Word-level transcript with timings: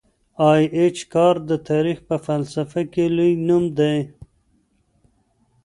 ای 0.51 0.61
اېچ 0.75 0.97
کار 1.13 1.35
د 1.49 1.51
تاریخ 1.69 1.97
په 2.07 2.15
فلسفه 2.25 2.81
کي 2.93 3.05
لوی 3.15 3.33
نوم 3.47 3.63
دی. 3.77 3.97